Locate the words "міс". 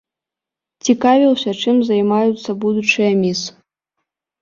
3.25-3.49